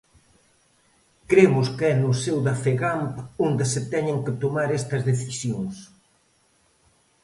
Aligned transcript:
Cremos 1.29 1.67
que 1.77 1.85
é 1.91 1.93
no 2.01 2.11
seo 2.21 2.39
da 2.47 2.55
Fegamp 2.63 3.13
onde 3.47 3.63
se 3.71 3.81
teñen 3.91 4.17
que 4.25 4.37
tomar 4.43 4.69
estas 4.79 5.01
decisións. 5.09 5.75